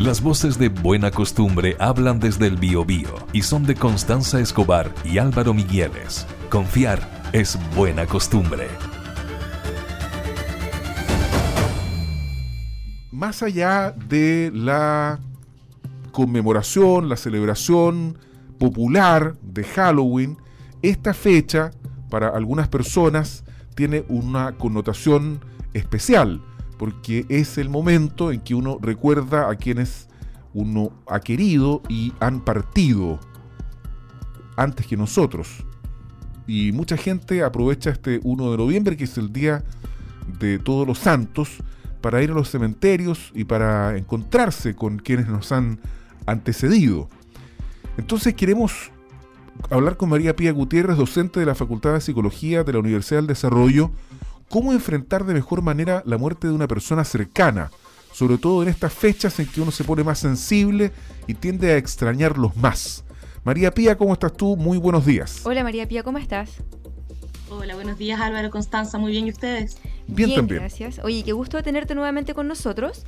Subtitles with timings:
[0.00, 5.16] Las voces de Buena Costumbre hablan desde el Biobío y son de Constanza Escobar y
[5.16, 6.26] Álvaro Migueles.
[6.50, 7.00] Confiar
[7.32, 8.68] es buena costumbre.
[13.10, 15.18] Más allá de la
[16.12, 18.18] conmemoración, la celebración
[18.58, 20.36] popular de Halloween,
[20.82, 21.70] esta fecha
[22.10, 23.44] para algunas personas
[23.74, 25.40] tiene una connotación
[25.72, 26.42] especial,
[26.78, 30.08] porque es el momento en que uno recuerda a quienes
[30.54, 33.20] uno ha querido y han partido
[34.56, 35.64] antes que nosotros.
[36.46, 39.64] Y mucha gente aprovecha este 1 de noviembre, que es el día
[40.38, 41.62] de todos los santos,
[42.00, 45.80] para ir a los cementerios y para encontrarse con quienes nos han
[46.24, 47.08] antecedido.
[47.98, 48.90] Entonces queremos
[49.70, 53.26] hablar con María Pía Gutiérrez, docente de la Facultad de Psicología de la Universidad del
[53.26, 53.90] Desarrollo,
[54.48, 57.70] cómo enfrentar de mejor manera la muerte de una persona cercana,
[58.12, 60.92] sobre todo en estas fechas en que uno se pone más sensible
[61.26, 63.04] y tiende a extrañarlos más.
[63.44, 64.56] María Pía, ¿cómo estás tú?
[64.56, 65.42] Muy buenos días.
[65.44, 66.62] Hola María Pía, ¿cómo estás?
[67.48, 69.78] Hola, buenos días Álvaro Constanza, muy bien, ¿y ustedes?
[70.08, 70.60] Bien, también.
[70.60, 71.00] Gracias.
[71.02, 73.04] Oye, qué gusto tenerte nuevamente con nosotros.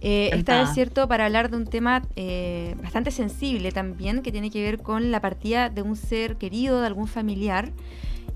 [0.00, 4.50] Eh, esta es cierto para hablar de un tema eh, bastante sensible también, que tiene
[4.50, 7.72] que ver con la partida de un ser querido, de algún familiar.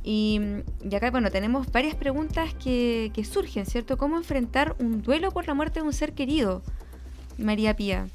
[0.07, 0.39] Y,
[0.95, 3.97] acá, bueno, tenemos varias preguntas que, que, surgen, ¿cierto?
[3.97, 6.63] ¿Cómo enfrentar un duelo por la muerte de un ser querido?
[7.39, 8.07] María Pía.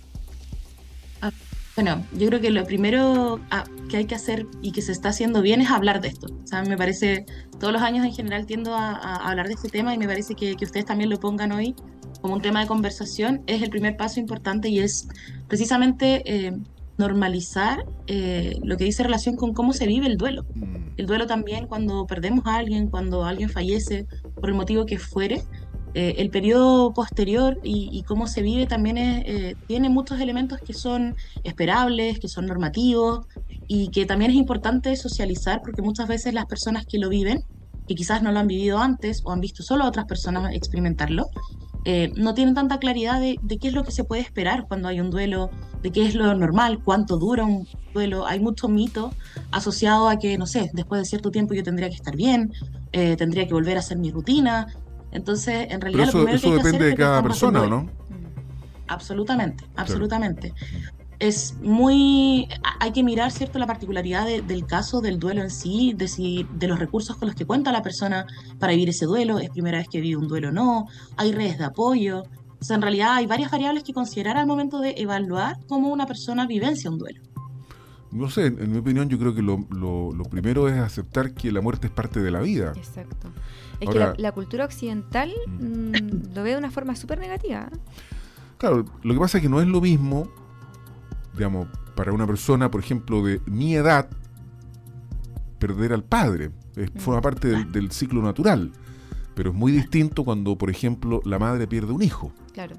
[1.22, 1.32] Ah,
[1.76, 5.10] bueno, yo creo que lo primero ah, que hay que hacer y que se está
[5.10, 6.28] haciendo bien es hablar de esto.
[6.44, 7.26] O sea, me parece,
[7.60, 10.54] todos los años en general tiendo a, hablar de este tema y me parece que,
[10.62, 11.76] ustedes también lo pongan hoy
[12.22, 13.42] como un tema de conversación.
[13.48, 15.08] Es el primer paso importante y es
[15.48, 16.54] precisamente eh,
[16.98, 20.46] normalizar eh, lo que dice relación con cómo se vive el duelo.
[20.54, 20.89] Mm.
[21.00, 24.06] El duelo también cuando perdemos a alguien, cuando alguien fallece,
[24.36, 25.42] por el motivo que fuere,
[25.94, 31.16] eh, el periodo posterior y, cómo se vive también eh, tiene muchos elementos que son
[31.46, 33.26] esperables, que son normativos
[33.66, 37.46] y que también es importante socializar porque muchas veces las personas que lo viven,
[37.88, 41.30] y quizás no lo han vivido antes o han visto solo a otras personas experimentarlo,
[41.86, 45.00] eh, no tienen tanta claridad de, qué es lo que se puede esperar cuando hay
[45.00, 45.50] un duelo,
[45.82, 48.26] de qué es lo normal, cuánto dura un duelo.
[48.26, 49.14] Hay mucho mito
[49.52, 52.52] asociado a que, no sé, después de cierto tiempo yo tendría que estar bien,
[52.92, 54.68] tendría que volver a hacer mi rutina,
[55.12, 56.10] entonces, en realidad...
[56.10, 57.90] eso, depende de cada persona, ¿no?
[58.88, 60.54] Absolutamente, absolutamente.
[61.20, 62.48] Es muy...
[62.80, 66.68] Hay que mirar, ¿cierto?, la particularidad del caso, del duelo en sí, de, si, de
[66.68, 68.26] los recursos con los que cuenta la persona
[68.58, 70.88] para vivir ese duelo, es primera vez que vive un duelo o no,
[71.18, 72.24] hay redes de apoyo.
[72.62, 76.06] O sea, en realidad hay varias variables que considerar al momento de evaluar cómo una
[76.06, 77.22] persona vivencia un duelo.
[78.12, 81.62] No sé, en mi opinión yo creo que lo, lo primero es aceptar que la
[81.62, 82.74] muerte es parte de la vida.
[82.76, 83.30] Exacto.
[83.80, 85.62] Es que la, cultura occidental mm.
[85.62, 87.70] Mm, lo ve de una forma súper negativa.
[88.58, 90.28] Claro, lo que pasa es que no es lo mismo,
[91.40, 94.10] digamos, para una persona, por ejemplo, de mi edad,
[95.58, 96.50] perder al padre.
[96.76, 97.00] Mm.
[97.00, 98.74] forma parte del, ciclo natural.
[99.36, 102.34] Pero es muy distinto cuando, por ejemplo, la madre pierde un hijo.
[102.52, 102.76] Claro.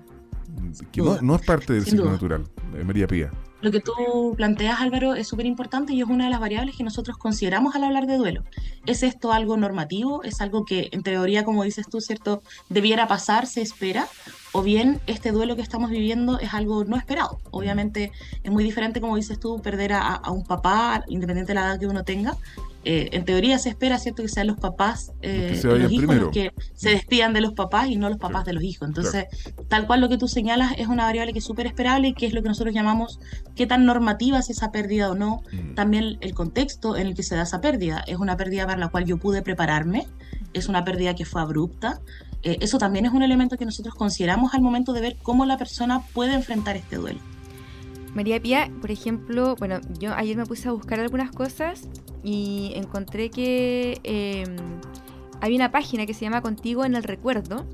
[0.93, 2.45] Que no, es parte del ciclo natural,
[2.77, 3.31] eh, María Pía.
[3.61, 6.83] Lo que tú planteas, Álvaro, es súper importante y es una de las variables que
[6.83, 8.43] nosotros consideramos al hablar de duelo.
[8.87, 10.23] ¿Es esto algo normativo?
[10.23, 14.09] ¿Es algo que, en teoría, como dices tú, ¿cierto?, debiera pasar, se espera?
[14.53, 17.39] ¿O bien este duelo que estamos viviendo es algo no esperado?
[17.51, 21.67] Obviamente es muy diferente, como dices tú, perder a, a un papá, independiente de la
[21.67, 22.37] edad que uno tenga,
[22.85, 26.53] eh, en teoría se espera, ¿cierto?, que sean los papás eh, los hijos los que
[26.75, 28.89] se despidan de los papás y no los papás de los hijos.
[28.89, 29.27] Entonces,
[29.69, 32.27] tal cual lo que tú señalas es una variable que es súper esperable y que
[32.27, 33.21] es lo que nosotros llamamos
[33.55, 35.43] qué tan normativa es esa pérdida o no.
[35.53, 35.75] Mm.
[35.75, 38.03] También el contexto en el que se da esa pérdida.
[38.07, 40.07] Es una pérdida para la cual yo pude prepararme,
[40.55, 42.01] es una pérdida que fue abrupta.
[42.43, 45.59] Eh, eso también es un elemento que nosotros consideramos al momento de ver cómo la
[45.59, 47.21] persona puede enfrentar este duelo.
[48.15, 51.89] María Pía, por ejemplo, bueno, yo ayer me puse a buscar algunas cosas
[52.25, 54.57] y encontré que em,
[55.41, 57.67] hay una página que se llama Contigo en el Recuerdo,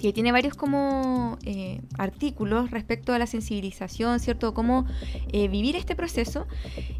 [0.00, 4.54] que tiene varios como eh, artículos respecto a la sensibilización, ¿cierto?
[4.54, 4.86] Cómo
[5.32, 6.46] eh, vivir este proceso.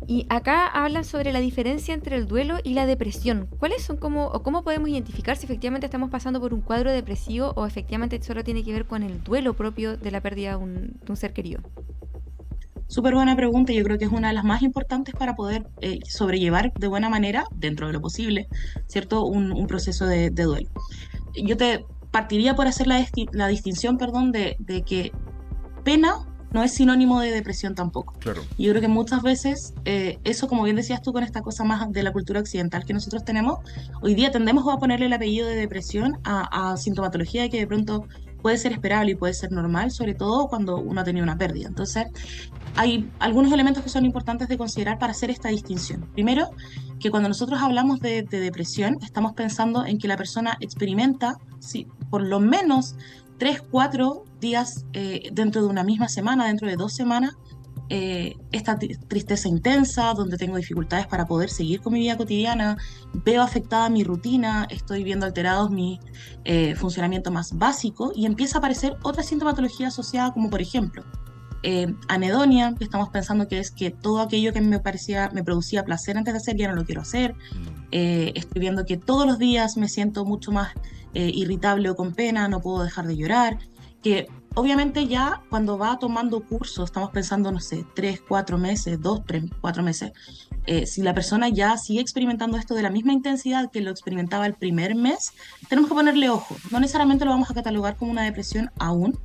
[0.06, 3.48] Y acá hablan sobre la diferencia entre el duelo y la depresión.
[3.58, 7.52] ¿Cuáles son como, o cómo podemos identificar si efectivamente estamos pasando por un cuadro depresivo
[7.56, 11.16] o efectivamente solo tiene que ver con el duelo propio de la pérdida de un
[11.16, 11.60] ser querido?
[12.88, 16.00] Súper buena pregunta, yo creo que es una de las más importantes para poder eh,
[16.08, 18.48] sobrellevar de buena manera, dentro de lo posible,
[18.86, 19.26] ¿cierto?
[19.26, 20.70] Un, proceso de, duelo.
[21.34, 24.56] Yo te partiría por hacer la, la distinción, perdón, de,
[24.86, 25.12] que
[25.84, 28.14] pena no es sinónimo de depresión tampoco.
[28.20, 28.40] Claro.
[28.56, 31.92] Yo creo que muchas veces eh, eso, como bien decías tú, con esta cosa más
[31.92, 33.58] de la cultura occidental que nosotros tenemos,
[34.00, 38.06] hoy día tendemos a ponerle el apellido de depresión a, a sintomatología que de pronto
[38.42, 41.68] puede ser esperable y puede ser normal, sobre todo cuando uno ha tenido una pérdida.
[41.68, 42.06] Entonces,
[42.76, 46.08] hay algunos elementos que son importantes de considerar para hacer esta distinción.
[46.12, 46.50] Primero,
[47.00, 52.22] que cuando nosotros hablamos de, depresión, estamos pensando en que la persona experimenta, sí, por
[52.22, 52.96] lo menos
[53.38, 57.36] tres, cuatro días eh, dentro de una misma semana, dentro de dos semanas,
[57.90, 62.76] eh, esta tristeza intensa, donde tengo dificultades para poder seguir con mi vida cotidiana,
[63.24, 65.98] veo afectada mi rutina, estoy viendo alterados mi
[66.44, 71.02] eh, funcionamiento más básico y empieza a aparecer otra sintomatología asociada como por ejemplo
[71.62, 75.82] eh, anedonia, que estamos pensando que es que todo aquello que me parecía, me producía
[75.82, 77.94] placer antes de hacer ya no lo quiero hacer, mm.
[78.34, 80.74] estoy viendo que todos los días me siento mucho más
[81.14, 83.58] irritable o con pena, no puedo dejar de llorar,
[84.02, 89.24] que obviamente ya cuando va tomando curso, estamos pensando, no sé, tres, cuatro meses, dos,
[89.24, 90.12] tres, cuatro meses,
[90.66, 94.46] eh, si la persona ya sigue experimentando esto de la misma intensidad que lo experimentaba
[94.46, 95.32] el primer mes,
[95.68, 96.56] tenemos que ponerle ojo.
[96.72, 99.16] No necesariamente lo vamos a catalogar como una depresión aún,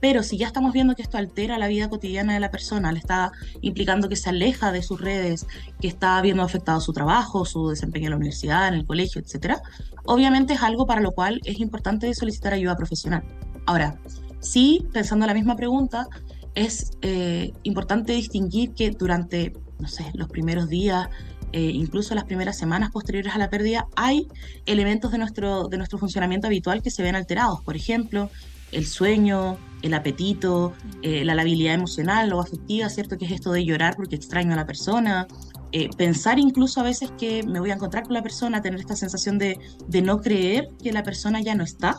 [0.00, 3.00] pero si ya estamos viendo que esto altera la vida cotidiana de la persona, le
[3.00, 5.48] está implicando que se aleja de sus redes,
[5.80, 9.60] que está viendo afectado su trabajo, su desempeño en la universidad, en el colegio, etcétera,
[10.04, 13.24] obviamente es algo para lo cual es importante solicitar ayuda profesional.
[13.66, 13.98] Ahora,
[14.46, 16.06] Sí, pensando en la misma pregunta,
[16.54, 21.08] es eh, importante distinguir que durante, no sé, los primeros días,
[21.52, 24.28] eh, incluso las primeras semanas posteriores a la pérdida, hay
[24.64, 27.60] elementos de nuestro, de nuestro funcionamiento habitual que se ven alterados.
[27.62, 28.30] Por ejemplo,
[28.70, 33.18] el sueño, el apetito, eh, la labilidad emocional o afectiva, ¿cierto?
[33.18, 35.26] Que es esto de llorar porque extraño a la persona,
[35.72, 38.94] eh, pensar incluso a veces que me voy a encontrar con la persona, tener esta
[38.94, 39.58] sensación de,
[40.02, 41.96] no creer que la persona ya no está,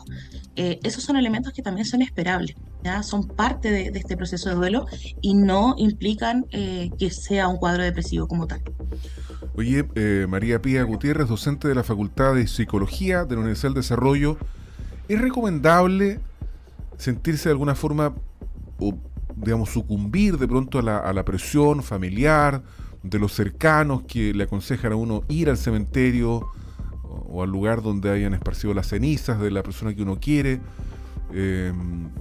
[0.56, 3.02] eh, esos son elementos que también son esperables, ¿ya?
[3.02, 4.86] son parte de, este proceso de duelo
[5.20, 8.62] y no implican eh, que sea un cuadro depresivo como tal.
[9.54, 9.84] Oye,
[10.26, 14.38] María Pía Gutiérrez, docente de la Facultad de Psicología de la Universidad del Desarrollo,
[15.08, 16.20] ¿es recomendable
[16.96, 18.14] sentirse de alguna forma
[18.78, 18.94] o,
[19.36, 22.62] digamos, sucumbir de pronto a la, a la presión familiar?
[23.08, 26.48] De los cercanos que le aconsejan a uno ir al cementerio
[27.02, 30.60] o, al lugar donde hayan esparcido las cenizas de la persona que uno quiere,
[31.32, 31.72] eh,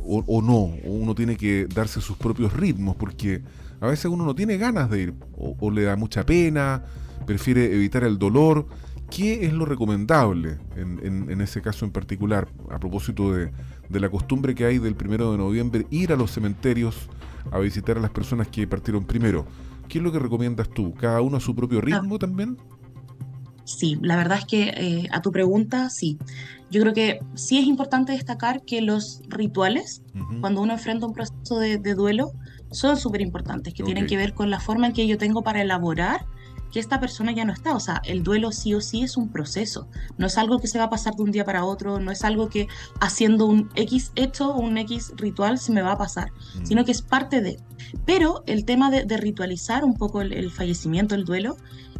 [0.03, 3.41] o, no, uno tiene que darse sus propios ritmos, porque
[3.79, 6.83] a veces uno no tiene ganas de ir, o, le da mucha pena,
[7.25, 8.67] prefiere evitar el dolor.
[9.09, 13.51] ¿Qué es lo recomendable en, ese caso en particular, a propósito de,
[13.87, 17.07] de la costumbre que hay del primero de noviembre, ir a los cementerios
[17.49, 19.45] a visitar a las personas que partieron primero?
[19.87, 20.93] ¿Qué es lo que recomiendas tú?
[20.93, 22.19] ¿Cada uno a su propio ritmo ah.
[22.19, 22.57] también?
[23.63, 26.17] Sí, la verdad es que eh, a tu pregunta, sí.
[26.71, 30.01] Yo creo que sí es importante destacar que los rituales,
[30.41, 32.31] cuando uno enfrenta un proceso de, duelo,
[32.71, 35.61] son súper importantes, que tienen que ver con la forma en que yo tengo para
[35.61, 36.25] elaborar
[36.71, 37.75] que esta persona ya no está.
[37.75, 39.87] O sea, el duelo sí o sí es un proceso.
[40.17, 42.23] No es algo que se va a pasar de un día para otro, no es
[42.23, 42.67] algo que
[42.99, 46.65] haciendo un X hecho o un X ritual se me va a pasar, mm.
[46.65, 47.59] sino que es parte de.
[48.05, 51.57] Pero el tema de, ritualizar un poco el, fallecimiento, el duelo,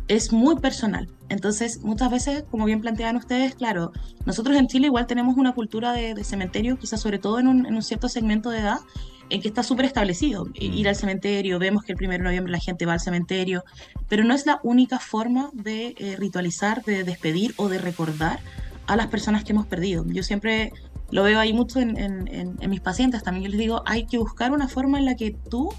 [0.07, 1.09] es muy personal.
[1.29, 3.91] Entonces, muchas veces, como bien plantean ustedes, claro,
[4.25, 7.75] nosotros en Chile igual tenemos una cultura de, cementerio, quizás sobre todo en un, en
[7.75, 8.79] un cierto segmento de edad,
[9.29, 10.47] en que está súper establecido.
[10.53, 10.87] Ir mm.
[10.87, 13.63] al cementerio, vemos que el 1 de noviembre la gente va al cementerio,
[14.07, 18.39] pero no es la única forma de eh, ritualizar, de despedir o de recordar
[18.87, 20.05] a las personas que hemos perdido.
[20.07, 20.71] Yo siempre
[21.11, 23.45] lo veo ahí mucho en, en, mis pacientes también.
[23.45, 25.69] Yo les digo, hay que buscar una forma en la que tú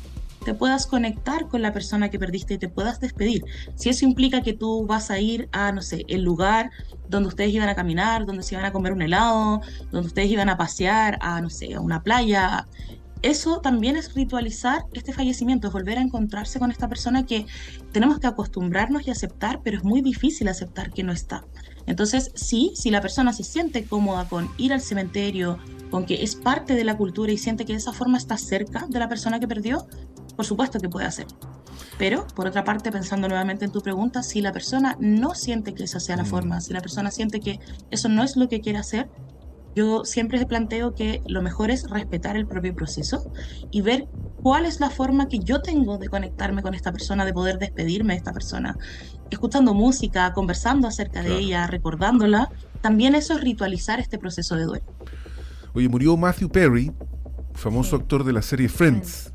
[0.44, 3.44] te puedas conectar con la persona que perdiste y te puedas despedir.
[3.74, 6.70] Si eso implica que tú vas a ir a, no sé, el lugar
[7.08, 10.48] donde ustedes iban a caminar, donde se iban a comer un helado, donde ustedes iban
[10.48, 12.66] a pasear a, no sé, a una playa,
[13.22, 17.46] eso también es ritualizar este fallecimiento, es volver a encontrarse con esta persona que
[17.92, 21.44] tenemos que acostumbrarnos y aceptar, pero es muy difícil aceptar que no está.
[21.86, 25.58] Entonces, sí, si la persona se siente cómoda con ir al cementerio,
[25.90, 28.86] con que es parte de la cultura y siente que de esa forma está cerca
[28.88, 29.86] de la persona que perdió,
[30.36, 31.38] por supuesto que puede hacerlo.
[31.98, 35.84] Pero, por otra parte, pensando nuevamente en tu pregunta, si la persona no siente que
[35.84, 36.26] esa sea la mm.
[36.26, 37.58] forma, si la persona siente que
[37.90, 39.08] eso no es lo que quiere hacer,
[39.74, 43.30] yo siempre planteo que lo mejor es respetar el propio proceso
[43.70, 44.08] y ver
[44.42, 48.14] cuál es la forma que yo tengo de conectarme con esta persona, de poder despedirme
[48.14, 48.76] de esta persona,
[49.30, 52.50] escuchando música, conversando acerca de ella, recordándola.
[52.80, 54.84] También eso es ritualizar este proceso de duelo.
[55.74, 56.92] Oye, murió Matthew Perry,
[57.54, 59.32] famoso actor de la serie Friends.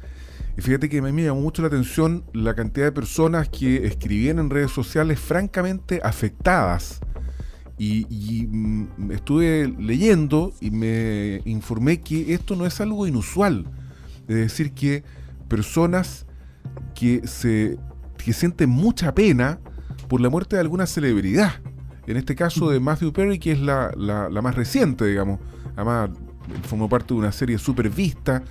[0.57, 3.87] Y fíjate que a mí me llamó mucho la atención la cantidad de personas que
[3.87, 6.99] escribían en redes sociales francamente afectadas
[7.77, 13.65] y, mm, estuve leyendo y me informé que esto no es algo inusual.
[14.27, 15.03] Es decir, que
[15.47, 16.25] personas
[16.95, 17.77] que, se,
[18.17, 19.59] que sienten mucha pena
[20.07, 21.53] por la muerte de alguna celebridad.
[22.05, 25.39] En este caso de Matthew Perry, que es la, la, más reciente, digamos.
[25.75, 26.11] Además,
[26.63, 28.43] formó parte de una serie súper vista,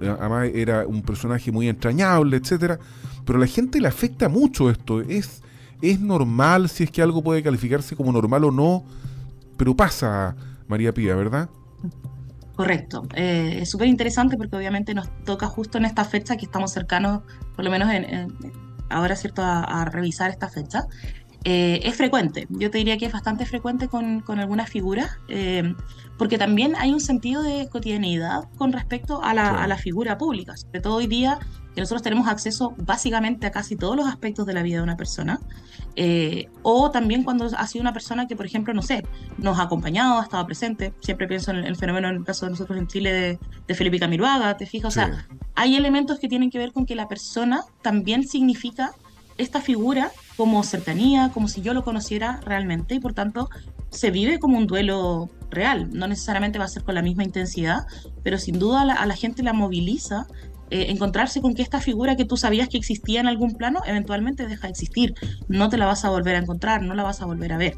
[0.00, 2.78] además era un personaje muy entrañable, etcétera,
[3.24, 5.42] pero a la gente le afecta mucho esto, es,
[5.82, 8.84] es normal si es que algo puede calificarse como normal o no,
[9.56, 10.36] pero pasa,
[10.68, 11.48] María Pía, ¿verdad?
[12.54, 13.06] Correcto.
[13.14, 17.22] Eh, es súper interesante porque obviamente nos toca justo en esta fecha que estamos cercanos,
[17.56, 18.32] por lo menos en,
[18.90, 20.86] ahora, ¿cierto?, a, revisar esta fecha.
[21.44, 25.74] Eh, es frecuente, yo te diría que es bastante frecuente con, con algunas figuras, eh,
[26.16, 30.56] porque también hay un sentido de cotidianidad con respecto a la, a la figura pública,
[30.56, 31.40] sobre todo hoy día
[31.74, 34.96] que nosotros tenemos acceso básicamente a casi todos los aspectos de la vida de una
[34.96, 35.40] persona,
[35.96, 39.04] eh, o también cuando ha sido una persona que, por ejemplo, no sé,
[39.38, 42.50] nos ha acompañado, ha estado presente, siempre pienso en el fenómeno en el caso de
[42.50, 46.58] nosotros en Chile de, Felipe Camiruaga, te fijas, o sea, hay elementos que tienen que
[46.58, 48.92] ver con que la persona también significa
[49.42, 53.48] esta figura como cercanía, como si yo lo conociera realmente y por tanto
[53.90, 55.90] se vive como un duelo real.
[55.92, 57.86] No necesariamente va a ser con la misma intensidad,
[58.22, 60.26] pero sin duda a la gente la moviliza
[60.72, 64.46] eh, encontrarse con que esta figura que tú sabías que existía en algún plano eventualmente
[64.46, 65.14] deja de existir.
[65.46, 67.76] No te la vas a volver a encontrar, no la vas a volver a ver.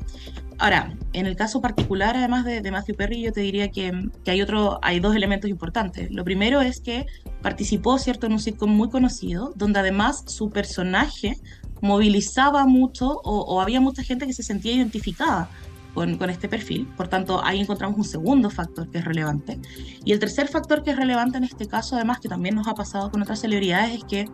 [0.59, 3.93] Ahora, en el caso particular, además de, Matthew Perry, yo te diría que,
[4.27, 6.09] hay, otro, hay dos elementos importantes.
[6.13, 7.07] Lo primero es que
[7.43, 11.37] participó, ¿cierto?, en un sitcom muy conocido, donde además su personaje
[11.81, 15.51] movilizaba mucho o había mucha gente que se sentía identificada
[15.95, 16.87] con, este perfil.
[16.97, 19.59] Por tanto, ahí encontramos un segundo factor que es relevante.
[20.05, 22.75] Y el tercer factor que es relevante en este caso, además, que también nos ha
[22.75, 24.29] pasado con otras celebridades, es que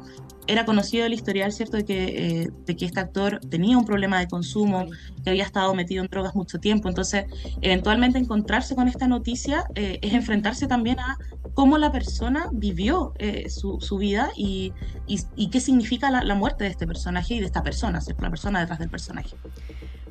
[0.47, 2.05] era conocido el historial, ¿cierto?, de que,
[2.43, 4.87] eh, de que este actor tenía un problema de consumo,
[5.23, 6.88] que había estado metido en drogas mucho tiempo.
[6.88, 7.26] Entonces,
[7.61, 11.19] eventualmente encontrarse con esta noticia eh, es enfrentarse también a
[11.55, 14.73] cómo la persona vivió eh, su, su, vida y,
[15.07, 18.23] y, qué significa la, la, muerte de este personaje y de esta persona, ¿cierto?
[18.23, 19.37] la persona detrás del personaje.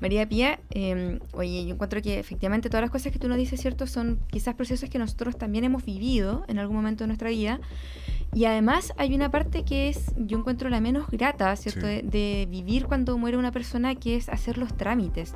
[0.01, 3.59] María Pía, em, oye, yo encuentro que efectivamente todas las cosas que tú nos dices,
[3.59, 3.87] ¿cierto?
[3.87, 7.59] Son quizás procesos que nosotros también hemos vivido en algún momento de nuestra vida.
[8.33, 11.87] Y además hay una parte que es, yo encuentro la menos grata, ¿cierto?
[11.87, 15.33] De, vivir cuando muere una persona, que es hacer los trámites.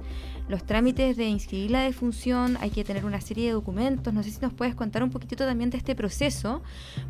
[0.48, 4.14] Los trámites de inscribir la defunción, hay que tener una serie de documentos.
[4.14, 6.62] No sé si nos puedes contar un poquitito también de este proceso,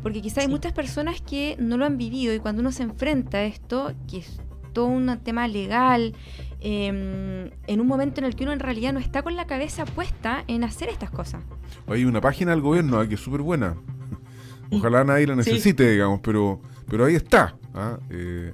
[0.02, 3.38] porque quizás hay muchas personas que no lo han vivido y cuando uno se enfrenta
[3.38, 4.40] a esto, que es
[4.72, 6.14] todo un tema legal,
[6.66, 9.84] Em, en un momento en el que uno en realidad no está con la cabeza
[9.84, 11.42] puesta en hacer estas cosas.
[11.86, 13.76] Hay una página del gobierno que es súper buena.
[14.70, 17.54] Ojalá nadie la necesite, digamos, pero, pero ahí está.
[17.74, 17.98] ¿ah?
[18.08, 18.50] Eh,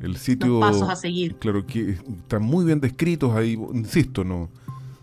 [0.00, 0.58] el sitio.
[0.58, 1.36] pasos a seguir.
[1.36, 4.48] Claro, que están muy bien descritos ahí, insisto, no.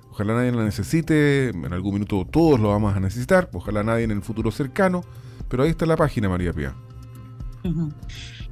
[0.10, 4.12] Ojalá nadie la necesite, en algún minuto todos lo vamos a necesitar, ojalá nadie en
[4.12, 5.03] el futuro cercano,
[5.48, 6.74] pero ahí está la página, María Pía.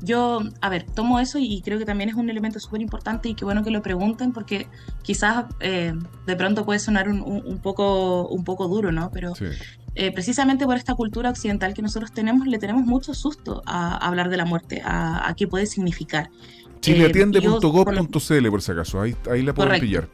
[0.01, 3.33] Yo, a ver, tomo eso y creo que también es un elemento súper importante y
[3.33, 4.67] qué bueno que lo pregunten porque
[5.01, 5.93] quizás eh,
[6.25, 9.11] de pronto puede sonar un, poco, un poco duro, ¿no?
[9.11, 9.33] Pero
[9.95, 14.29] eh, precisamente por esta cultura occidental que nosotros tenemos, le tenemos mucho susto a, hablar
[14.29, 16.29] de la muerte, a, qué puede significar.
[16.79, 20.07] Chileatiende.gov.cl por si acaso, ahí, ahí la pueden pillar.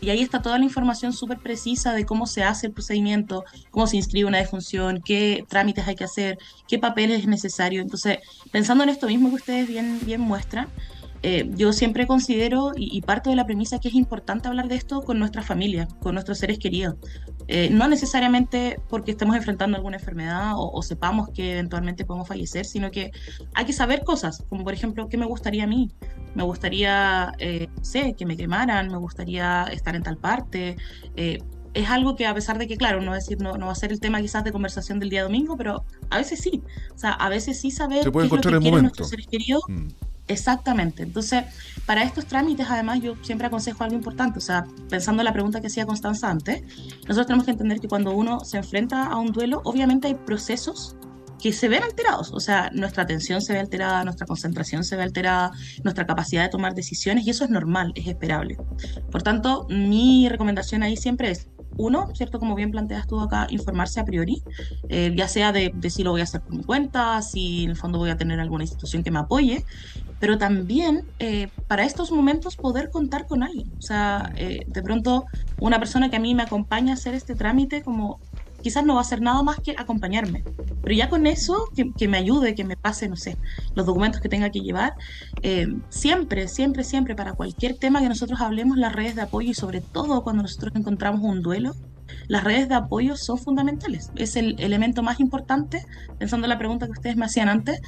[0.00, 3.86] Y ahí está toda la información súper precisa de cómo se hace el procedimiento, cómo
[3.86, 6.38] se inscribe una defunción, qué trámites hay que hacer,
[6.68, 7.82] qué papeles es necesario.
[7.82, 8.18] Entonces,
[8.52, 10.68] pensando en esto mismo que ustedes bien, bien muestran,
[11.22, 15.02] eh, yo siempre considero y, parto de la premisa que es importante hablar de esto
[15.02, 16.96] con nuestra familia, con nuestros seres queridos.
[17.48, 22.90] Eh, no necesariamente porque estemos enfrentando alguna enfermedad o, sepamos que eventualmente podemos fallecer, sino
[22.90, 23.10] que
[23.54, 25.90] hay que saber cosas, como por ejemplo, ¿qué me gustaría a mí?
[26.34, 30.76] Me gustaría, eh, sé, que me quemaran, me gustaría estar en tal parte.
[31.16, 33.92] es algo que a pesar de que, claro, no, decir, no, no, va a ser
[33.92, 36.62] el tema quizás de conversación del día domingo, pero a veces sí.
[36.94, 39.62] O sea, a veces sí saber qué es lo que nuestros seres queridos.
[39.68, 39.88] Mm.
[40.28, 41.02] Exactamente.
[41.02, 41.44] Entonces,
[41.86, 44.38] para estos trámites, además, yo siempre aconsejo algo importante.
[44.38, 46.62] O sea, pensando en la pregunta que hacía Constanza antes,
[47.02, 50.96] nosotros tenemos que entender que cuando uno se enfrenta a un duelo, obviamente hay procesos
[51.40, 52.32] que se ven alterados.
[52.32, 56.48] O sea, nuestra atención se ve alterada, nuestra concentración se ve alterada, nuestra capacidad de
[56.50, 58.58] tomar decisiones, y eso es normal, es esperable.
[59.10, 62.38] Por tanto, mi recomendación ahí siempre es uno, ¿cierto?
[62.38, 64.42] Como bien planteas tú acá, informarse a priori,
[64.88, 67.76] eh, ya sea de, si lo voy a hacer por mi cuenta, si en el
[67.76, 69.64] fondo voy a tener alguna institución que me apoye,
[70.20, 73.70] pero también eh, para estos momentos poder contar con alguien.
[73.78, 75.26] O sea, eh, de pronto
[75.60, 78.20] una persona que a mí me acompaña a hacer este trámite, como
[78.62, 80.42] quizás no va a hacer nada más que acompañarme,
[80.82, 83.36] pero ya con eso, que, me ayude, que me pase, no sé,
[83.76, 84.94] los documentos que tenga que llevar,
[85.90, 89.80] siempre, siempre, siempre, para cualquier tema que nosotros hablemos, las redes de apoyo y sobre
[89.80, 91.76] todo cuando nosotros encontramos un duelo,
[92.26, 94.10] las redes de apoyo son fundamentales.
[94.16, 95.84] Es el elemento más importante,
[96.18, 97.80] pensando en la pregunta que ustedes me hacían antes,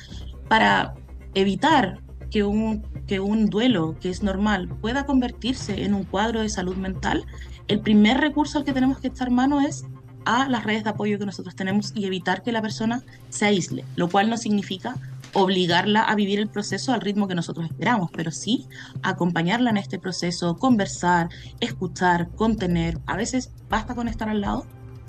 [0.48, 0.94] para
[1.34, 6.48] evitar que un, que un duelo, que es normal, pueda convertirse en un cuadro de
[6.48, 7.24] salud mental,
[7.68, 9.84] el primer recurso al que tenemos que echar mano es
[10.24, 13.84] a las redes de apoyo que nosotros tenemos y evitar que la persona se aísle,
[13.96, 14.96] lo cual no significa
[15.32, 18.66] obligarla a vivir el proceso al ritmo que nosotros esperamos, pero sí
[19.02, 21.28] acompañarla en este proceso, conversar,
[21.60, 22.98] escuchar, contener.
[23.06, 24.66] A veces basta con estar al lado,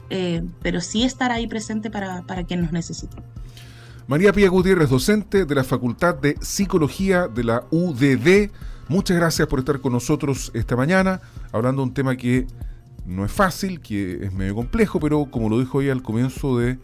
[0.10, 3.18] eh, pero sí estar ahí presente para, para quien nos necesite.
[4.08, 8.52] María Pía Gutiérrez, docente de la Facultad de Psicología de la UDD.
[8.88, 12.48] Muchas gracias por estar con nosotros esta mañana, hablando de un tema que
[13.06, 16.78] no es fácil, que es medio complejo, pero como lo dijo ella al comienzo de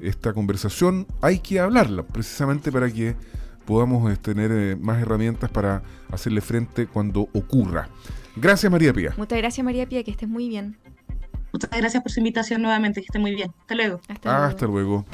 [0.00, 3.16] esta conversación hay que hablarla, precisamente para que
[3.64, 7.88] podamos eh, tener eh, más herramientas para hacerle frente cuando ocurra.
[8.36, 9.14] Gracias María Pía.
[9.16, 10.76] Muchas gracias María Pía, que estés muy bien.
[11.52, 13.52] Muchas gracias por su invitación nuevamente, que esté muy bien.
[13.60, 14.00] Hasta luego.
[14.08, 15.06] Hasta luego.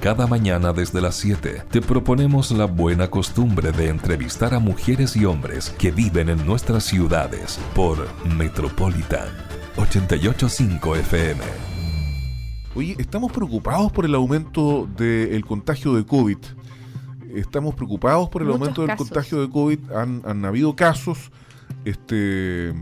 [0.00, 5.24] Cada mañana desde las 7 te proponemos la buena costumbre de entrevistar a mujeres y
[5.24, 9.26] hombres que viven en nuestras ciudades por Metropolitan
[9.76, 11.40] 885 FM.
[12.76, 16.38] Oye, estamos preocupados por el aumento del contagio de COVID.
[17.34, 19.90] Estamos preocupados por el aumento del contagio de COVID.
[19.90, 21.32] Han, han habido casos.
[21.84, 22.72] Este.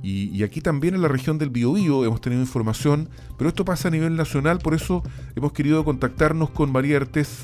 [0.00, 3.90] Y, aquí también en la región del Biobío hemos tenido información, pero esto pasa a
[3.90, 5.02] nivel nacional, por eso
[5.34, 7.00] hemos querido contactarnos con María,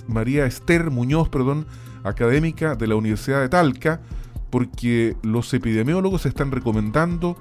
[0.07, 1.67] María Esther Muñoz, perdón,
[2.05, 4.01] académica de la Universidad de Talca,
[4.51, 7.37] porque los epidemiólogos están recomendando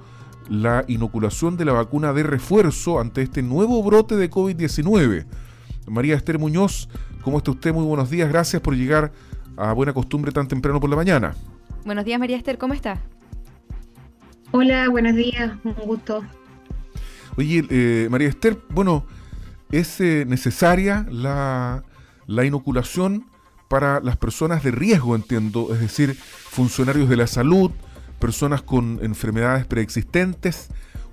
[0.49, 5.25] la inoculación de la vacuna de refuerzo ante este nuevo brote de COVID-19.
[5.87, 6.89] María Esther Muñoz,
[7.21, 7.71] ¿cómo está usted?
[7.71, 9.11] Muy buenos días, gracias por llegar
[9.57, 11.35] a buena costumbre tan temprano por la mañana.
[11.85, 12.99] Buenos días, María Esther, ¿cómo está?
[14.55, 16.23] Hola, buenos días, un gusto.
[17.37, 19.03] Oye, eh, María Esther, bueno,
[19.71, 21.83] ¿es eh, necesaria la,
[22.27, 23.25] la inoculación
[23.67, 25.73] para las personas de riesgo, entiendo?
[25.73, 27.71] Es decir, funcionarios de la salud,
[28.19, 30.67] personas con enfermedades preexistentes.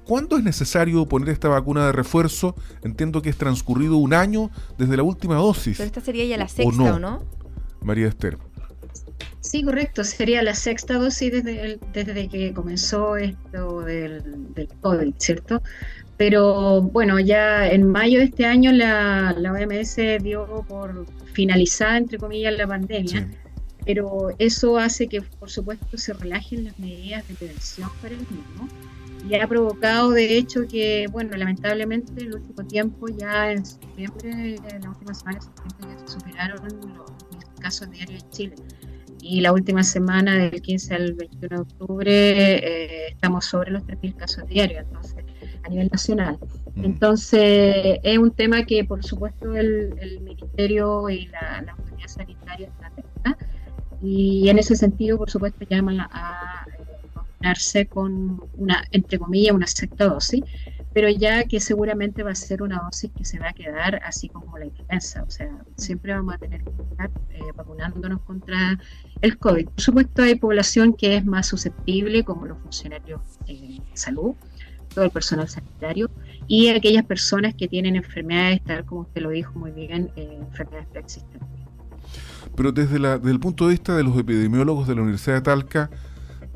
[0.05, 2.55] ¿Cuándo es necesario poner esta vacuna de refuerzo?
[2.83, 5.79] Entiendo que es transcurrido un año desde la última dosis.
[5.79, 7.23] Pero esta sería ya la sexta, ¿o no?
[7.83, 8.37] María Esther.
[9.41, 10.05] Sí, correcto.
[10.05, 15.63] Sería la sexta dosis desde, desde que comenzó esto del, del, COVID, ¿cierto?
[16.17, 22.19] Pero bueno, ya en mayo de este año la, la OMS dio por finalizada, entre
[22.19, 23.29] comillas, la pandemia
[23.85, 28.69] pero eso hace que, por supuesto, se relajen las medidas de prevención para el mismo
[29.29, 34.57] y ha provocado, de hecho, que, bueno, lamentablemente en el último tiempo, ya en septiembre,
[34.69, 38.55] en la última semana de septiembre, ya se superaron los casos diarios en Chile.
[39.23, 44.17] Y la última semana, del 15 al 21 de octubre, eh, estamos sobre los 3.000
[44.17, 45.25] casos diarios, entonces,
[45.63, 46.39] a nivel nacional.
[46.75, 46.85] Mm.
[46.85, 52.93] Entonces, es un tema que, por supuesto, el, Ministerio y la, la autoridad sanitaria están
[52.93, 53.37] atentas
[54.03, 56.65] y en ese sentido, por supuesto, llaman a
[57.15, 60.43] vacunarse con una, entre comillas, una sexta dosis,
[60.93, 64.29] pero ya que seguramente va a ser una dosis que se va a quedar así
[64.29, 68.79] como la influenza, o sea, siempre vamos a tener que estar eh, vacunándonos contra
[69.21, 69.69] el COVID.
[69.69, 74.35] Por supuesto, hay población que es más susceptible, como los funcionarios de salud,
[74.93, 76.11] todo el personal sanitario,
[76.49, 80.89] y aquellas personas que tienen enfermedades, tal como usted lo dijo muy bien, eh, enfermedades
[80.89, 81.49] preexistentes.
[82.57, 85.91] Pero desde, la, el punto de vista de los epidemiólogos de la Universidad de Talca,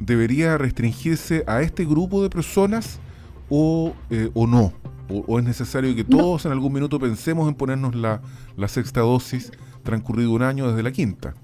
[0.01, 2.99] ¿debería restringirse a este grupo de personas
[3.49, 4.73] o, eh, o no?
[5.09, 8.21] O, es necesario que todos en algún minuto pensemos en ponernos la,
[8.69, 9.53] sexta dosis
[9.83, 11.35] transcurrido un año desde la quinta?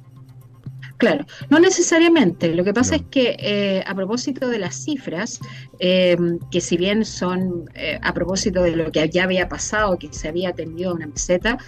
[0.96, 2.54] Claro, no necesariamente.
[2.54, 5.40] Lo que pasa es que eh, a propósito de las cifras,
[5.78, 6.16] eh,
[6.50, 7.70] que si bien son
[8.02, 11.58] a propósito de lo que ya había pasado, que se había atendido una meseta,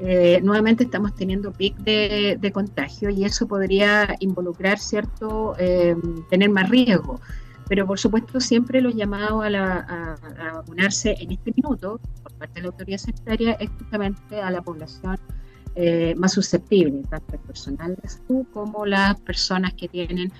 [0.00, 5.96] eh, nuevamente estamos teniendo pic de, contagio y eso podría involucrar, ¿cierto?, eh,
[6.30, 7.20] tener más riesgo.
[7.68, 10.16] Pero por supuesto siempre los llamados a,
[10.54, 15.18] vacunarse en este minuto por parte de la autoridad sanitaria es justamente a la población
[15.74, 20.32] eh, más susceptible, tanto el personal de salud como las personas que tienen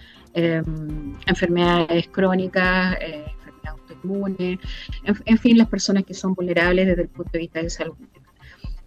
[1.26, 3.38] enfermedades crónicas, enfermedades
[3.68, 4.58] autoinmunes,
[5.04, 7.94] en, fin, las personas que son vulnerables desde el punto de vista de salud.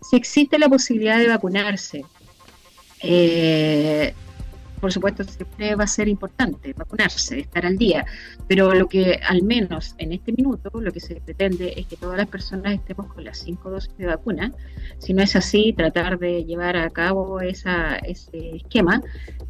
[0.02, 2.06] Si existe la posibilidad de vacunarse,
[3.04, 4.14] eh,
[4.82, 8.06] por supuesto siempre va a ser importante vacunarse, estar al día,
[8.48, 12.18] pero lo que al menos en este minuto lo que se pretende es que todas
[12.18, 14.52] las personas estemos con las cinco dosis de vacuna.
[14.98, 19.02] Si no es así, tratar de llevar a cabo esa, ese esquema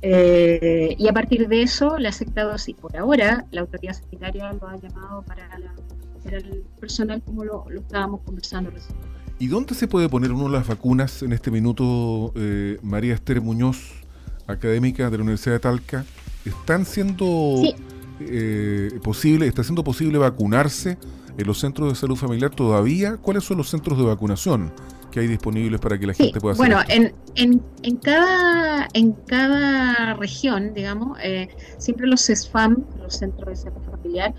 [0.01, 2.75] eh, y a partir de eso la sexta dosis.
[2.75, 5.49] Por ahora la autoridad sanitaria lo ha llamado para,
[6.25, 8.71] el personal como lo, estábamos conversando.
[9.39, 14.00] ¿Y dónde se puede poner uno las vacunas en este minuto, eh, María Esther Muñoz,
[14.51, 16.05] académica de la Universidad de Talca?
[16.45, 17.61] ¿Están siendo
[18.19, 20.97] eh, posible, está siendo posible vacunarse
[21.37, 23.17] en los centros de salud familiar todavía.
[23.17, 24.71] ¿Cuáles son los centros de vacunación
[25.11, 26.67] que hay disponibles para que la gente pueda hacer?
[26.67, 33.49] Bueno, en, en, en, cada, en cada región, digamos, eh, siempre los CESFAM, los centros
[33.49, 34.33] de salud familiar,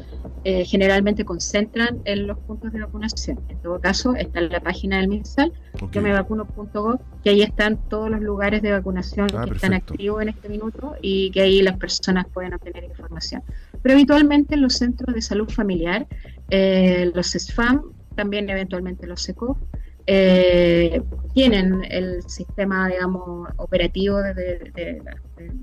[0.44, 3.38] eh, generalmente concentran en los puntos de vacunación.
[3.48, 6.02] En todo caso, está en la página del MinSal, okay.
[6.02, 10.48] mevacuno.gov, que ahí están todos los lugares de vacunación ah, que están activos en este
[10.48, 13.42] minuto y que ahí las personas pueden obtener información.
[13.82, 16.06] Pero habitualmente en los centros de salud familiar,
[16.50, 17.82] eh, los CESFAM,
[18.14, 19.58] también eventualmente los SECO,
[20.06, 21.02] eh,
[21.34, 25.02] tienen el sistema, digamos, operativo de,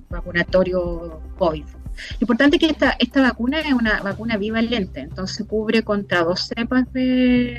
[0.09, 1.65] vacunatorio COVID.
[2.19, 7.57] Importante que esta, esta vacuna es una vacuna bivalente, entonces cubre contra dos cepas de,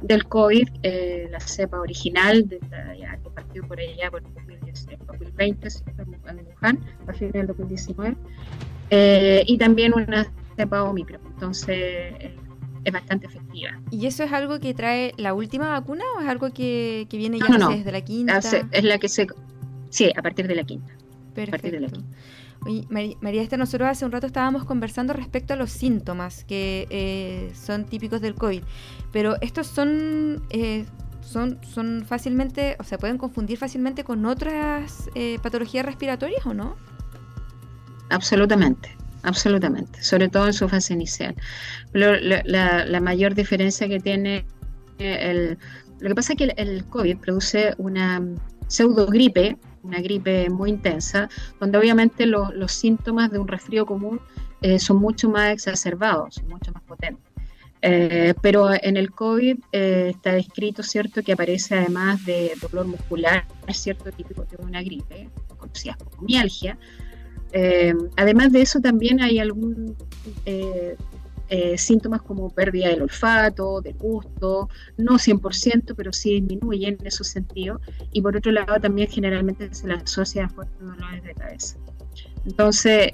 [0.00, 6.78] del COVID, eh, la cepa original de, que partió por allá por 2020, en Wuhan,
[7.06, 8.16] a fines del 2019,
[8.90, 10.26] eh, y también una
[10.56, 11.20] cepa Omicron.
[11.34, 12.36] Entonces, eh,
[12.84, 13.80] es bastante efectiva.
[13.90, 17.68] ¿Y eso es algo que trae la última vacuna o es algo que, viene ya
[17.68, 18.38] desde la quinta?
[18.38, 19.26] Es la que se...
[19.90, 20.92] Sí, a partir de la quinta.
[21.34, 22.00] Perfecto.
[22.66, 22.86] Oye,
[23.20, 27.86] María Esther, nosotros hace un rato estábamos conversando respecto a los síntomas que eh, son
[27.86, 28.62] típicos del COVID,
[29.12, 30.84] pero estos son, eh,
[31.22, 36.76] son, son fácilmente, o sea, pueden confundir fácilmente con otras eh, patologías respiratorias o no?
[38.10, 41.34] Absolutamente absolutamente, sobre todo en su fase inicial.
[41.92, 44.46] la, mayor diferencia que tiene
[44.98, 45.58] el...
[46.00, 48.22] Lo que pasa es que el, COVID produce una
[48.68, 51.28] pseudogripe, una gripe muy intensa,
[51.58, 54.20] donde obviamente los síntomas de un resfrío común
[54.62, 57.30] eh, son mucho más exacerbados, mucho más potentes.
[57.82, 63.46] Eh, pero en el COVID eh, está descrito, ¿cierto?, que aparece además de dolor muscular,
[63.72, 66.78] cierto típico de una gripe, conocida como mialgia,
[67.52, 69.96] eh, además de eso, también hay algún
[70.46, 70.96] eh,
[71.48, 77.28] eh, síntomas como pérdida del olfato, del gusto, no 100%, pero sí disminuyen en esos
[77.28, 77.80] sentidos.
[78.12, 81.76] Y por otro lado, también generalmente se le asocia a fuertes dolores de cabeza.
[82.46, 83.08] Entonces,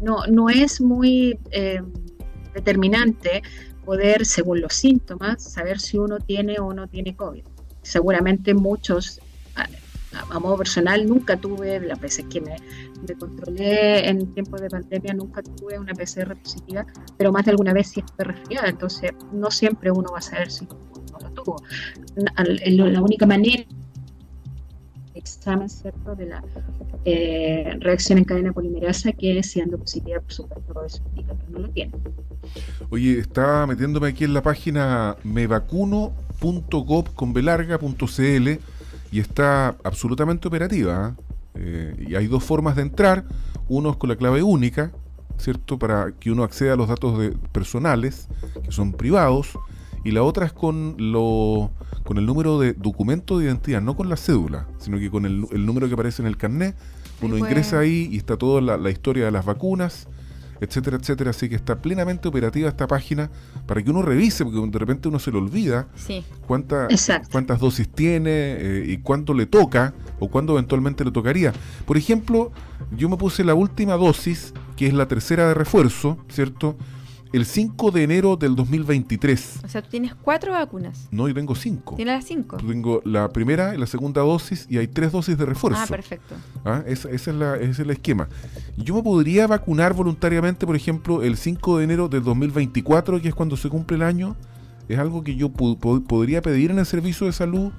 [0.00, 1.38] no, no es muy
[2.54, 3.42] determinante
[3.84, 7.44] poder, según los síntomas, saber si uno tiene o no tiene COVID.
[7.82, 9.20] Seguramente muchos
[10.12, 12.56] a, modo personal nunca tuve, las veces que me,
[13.18, 17.88] controlé en tiempos de pandemia, nunca tuve una PCR positiva, pero más de alguna vez
[17.88, 21.62] sí estuve resfriada, entonces no siempre uno va a saber si no lo tuvo.
[22.16, 23.64] La, única manera
[25.14, 26.42] examen cierto de la
[27.04, 31.68] eh, reacción en cadena polimerasa que siendo positiva por supuesto eso indica que no lo
[31.70, 31.92] tiene.
[32.90, 37.32] Oye estaba metiéndome aquí en la página mevacuno.gov con
[39.10, 41.14] y está absolutamente operativa.
[41.16, 41.22] ¿eh?
[41.54, 43.24] Eh, y hay dos formas de entrar.
[43.68, 44.92] Uno es con la clave única,
[45.38, 45.78] ¿cierto?
[45.78, 48.28] Para que uno acceda a los datos de, personales,
[48.64, 49.58] que son privados.
[50.04, 51.70] Y la otra es con, lo,
[52.04, 55.66] con el número de documento de identidad, no con la cédula, sino que con el,
[55.66, 56.76] número que aparece en el carnet.
[57.20, 60.06] Uno ingresa ahí y está toda la historia de las vacunas
[60.60, 61.30] etcétera, etcétera.
[61.30, 63.30] Así que está plenamente operativa esta página
[63.66, 65.88] para que uno revise, porque de repente uno se le olvida
[66.46, 71.52] cuántas dosis tiene eh, y cuánto le toca o cuándo eventualmente le tocaría.
[71.86, 72.52] Por ejemplo,
[72.96, 76.76] yo me puse la última dosis, que es la tercera de refuerzo, ¿cierto?
[77.32, 79.60] El 5 de enero del 2023.
[79.64, 81.08] O sea, tú tienes cuatro vacunas.
[81.10, 81.96] No, yo tengo cinco.
[81.96, 82.56] ¿Tienes las cinco?
[82.56, 85.80] Tengo la primera y la segunda dosis y hay tres dosis de refuerzo.
[85.82, 86.34] Ah, perfecto.
[86.64, 86.82] ¿Ah?
[86.86, 88.28] Esa, es la, ese es el esquema.
[88.76, 93.34] Yo me podría vacunar voluntariamente, por ejemplo, el 5 de enero del 2024, que es
[93.34, 94.36] cuando se cumple el año.
[94.88, 97.70] ¿Es algo que yo podría pedir en el servicio de salud,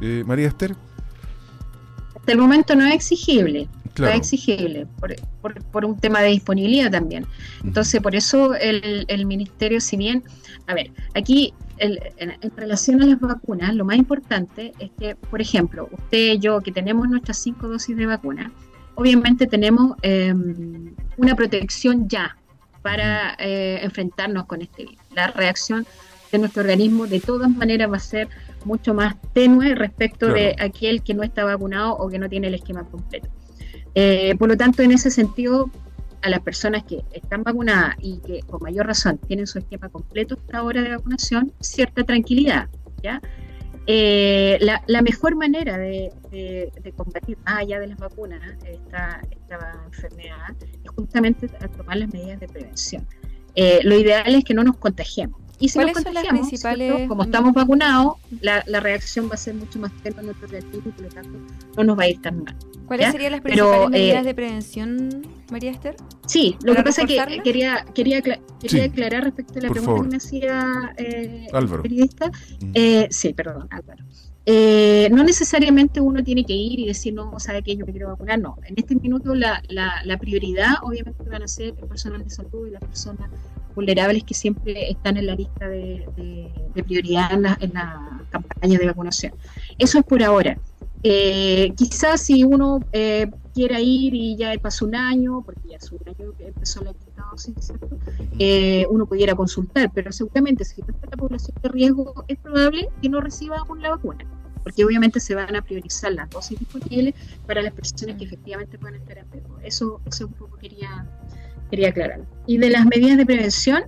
[0.00, 0.74] eh, María Esther?
[2.14, 3.68] Hasta el momento no es exigible
[4.04, 4.86] es exigible
[5.72, 7.26] por, un tema de disponibilidad también.
[7.64, 10.22] Entonces, por eso el, ministerio, si bien,
[10.66, 11.98] a ver, aquí en,
[12.56, 16.72] relación a las vacunas, lo más importante es que, por ejemplo, usted y yo que
[16.72, 18.52] tenemos nuestras cinco dosis de vacuna,
[18.94, 22.36] obviamente tenemos em, una protección ya
[22.82, 24.98] para eh, enfrentarnos con este virus.
[25.14, 25.86] La reacción
[26.30, 28.28] de nuestro organismo de todas maneras va a ser
[28.64, 32.54] mucho más tenue respecto de aquel que no está vacunado o que no tiene el
[32.54, 33.28] esquema completo.
[33.94, 35.70] Eh, por lo tanto, en ese sentido,
[36.22, 40.34] a las personas que están vacunadas y que con mayor razón tienen su esquema completo
[40.34, 42.68] hasta hora de vacunación, cierta tranquilidad.
[43.02, 43.20] ¿ya?
[43.86, 46.12] Eh, la, mejor manera de,
[46.96, 52.48] combatir, más allá de las vacunas, esta, esta enfermedad es justamente tomar las medidas de
[52.48, 53.06] prevención.
[53.54, 55.40] Eh, lo ideal es que no nos contagiemos.
[55.58, 57.08] Y si nos ¿Cuáles son las contagiamos, principales- ¿cierto?
[57.08, 60.72] como estamos vacunados, la, la reacción va a ser mucho más tenue en nuestro organismo
[60.74, 61.38] y por lo tanto
[61.76, 62.54] no nos va a ir tan mal.
[62.86, 63.12] ¿Cuáles ¿Ya?
[63.12, 65.96] serían las Pero, principales eh, medidas de prevención, María Esther?
[66.26, 69.68] Sí, lo ¿Para que pasa es que quería, quería, quería Sí, aclarar respecto a la
[69.68, 70.04] por pregunta favor.
[70.04, 71.76] que me hacía eh, Álvaro.
[71.76, 72.26] el periodista.
[72.60, 72.70] Mm.
[72.74, 74.04] Eh, sí, perdón, Álvaro.
[74.48, 78.08] Eh, no necesariamente uno tiene que ir y decir, no, sabe que yo me quiero
[78.08, 78.56] vacunar, no.
[78.64, 82.68] En este minuto la, la, la prioridad obviamente van a ser el personal de salud
[82.68, 83.28] y las personas
[83.74, 88.78] vulnerables que siempre están en la lista de, de- prioridad en la, en la campaña
[88.78, 89.32] de vacunación.
[89.78, 90.60] Eso es por ahora.
[91.02, 95.94] Eh, quizás si uno eh, quiera ir y ya pasó un año, porque ya hace
[95.94, 97.88] un año que empezó la quinta dosis, ¿cierto?
[98.38, 103.08] Eh, uno pudiera consultar, pero seguramente si está la población de riesgo, es probable que
[103.08, 104.26] no reciba aún la vacuna,
[104.62, 107.14] porque obviamente se van a priorizar las dosis disponibles
[107.46, 109.58] para las personas que efectivamente puedan estar en riesgo.
[109.62, 111.06] Eso, eso un poco quería,
[111.70, 112.26] quería aclarar.
[112.46, 113.84] Y de las medidas de prevención,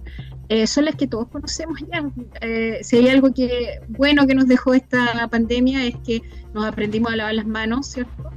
[0.48, 2.11] eh, son las que todos conocemos ya.
[2.40, 6.22] Eh, si hay algo que bueno que nos dejó esta pandemia es que
[6.54, 8.30] nos aprendimos a lavar las manos, ¿cierto?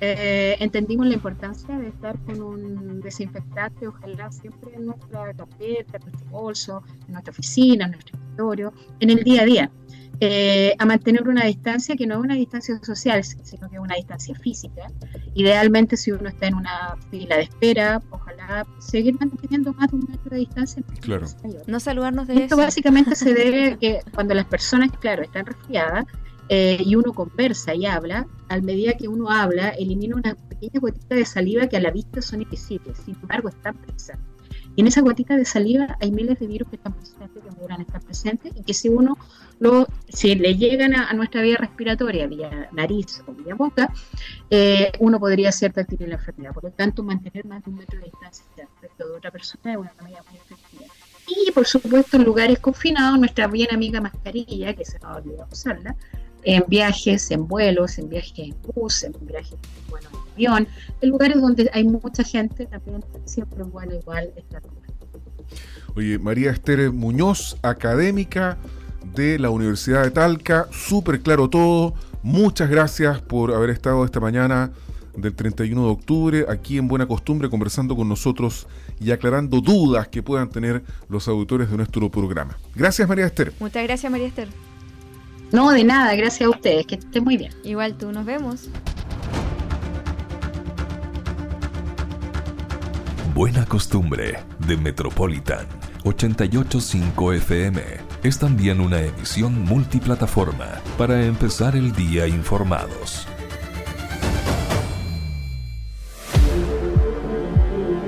[0.00, 6.02] Eh, entendimos la importancia de estar con un desinfectante, ojalá siempre en nuestra carpeta, en
[6.04, 9.70] nuestro bolso, en nuestra oficina, en nuestro escritorio, en el día a día.
[10.20, 13.94] Eh, a mantener una distancia que no es una distancia social, sino que es una
[13.94, 14.90] distancia física.
[15.34, 20.06] Idealmente, si uno está en una fila de espera, ojalá seguir manteniendo más de un
[20.08, 20.82] metro de distancia.
[21.00, 21.26] Claro.
[21.68, 22.56] No saludarnos de Esto eso.
[22.56, 26.04] básicamente se debe a que cuando las personas, claro, están resfriadas
[26.48, 31.14] eh, y uno conversa y habla, al medida que uno habla, elimina una pequeña gotita
[31.14, 34.37] de saliva que a la vista son invisibles, sin embargo están presentes.
[34.78, 37.80] Y en esa gotita de saliva hay miles de virus que están presentes, que pudieran
[37.80, 39.18] estar presentes, y que si uno
[39.58, 43.92] lo, si le llegan a, nuestra vía respiratoria, vía nariz o vía boca,
[44.50, 46.52] eh, uno podría cierto adquirir la enfermedad.
[46.54, 49.78] Por lo tanto, mantener más de un metro de distancia respecto de otra persona es
[49.78, 50.86] una medida muy efectiva.
[51.26, 55.48] Y por supuesto, en lugares confinados, nuestra bien amiga mascarilla, que se nos ha olvidado
[55.50, 55.96] usarla,
[56.44, 59.58] en viajes, en vuelos, en viajes en bus, en viajes
[59.90, 60.68] bueno, en avión,
[61.00, 64.78] en lugares donde hay mucha gente, también siempre es bueno igual estar con
[65.94, 68.56] Oye, María Esther Muñoz, académica
[69.14, 71.94] de la Universidad de Talca, súper claro todo.
[72.22, 74.70] Muchas gracias por haber estado esta mañana
[75.16, 78.68] del 31 de octubre aquí en Buena Costumbre conversando con nosotros
[79.00, 82.56] y aclarando dudas que puedan tener los auditores de nuestro programa.
[82.74, 83.52] Gracias María Esther.
[83.58, 84.67] Muchas gracias, María Esther.
[85.50, 87.52] No, de nada, gracias a ustedes, que estén muy bien.
[87.64, 88.68] Igual tú, nos vemos.
[93.34, 95.66] Buena Costumbre de Metropolitan
[96.04, 97.82] 885 FM
[98.22, 103.26] es también una emisión multiplataforma para empezar el día informados.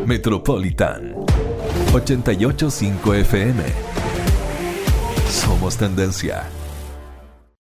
[0.04, 1.14] Metropolitan
[1.94, 3.62] 885 FM.
[5.28, 6.48] Somos tendencia.